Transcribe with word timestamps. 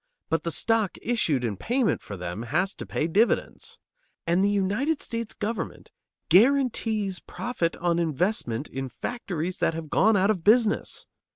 But 0.31 0.41
the 0.41 0.51
stock 0.51 0.97
issued 0.99 1.43
in 1.43 1.57
payment 1.57 2.01
for 2.01 2.17
them 2.17 2.41
has 2.41 2.73
to 2.73 2.87
pay 2.87 3.05
dividends. 3.05 3.77
And 4.25 4.43
the 4.43 4.49
United 4.49 4.99
States 4.99 5.35
government 5.35 5.91
guarantees 6.29 7.19
profit 7.19 7.75
on 7.75 7.99
investment 7.99 8.67
in 8.67 8.89
factories 8.89 9.59
that 9.59 9.75
have 9.75 9.91
gone 9.91 10.17
out 10.17 10.31
of 10.31 10.43
business. 10.43 11.05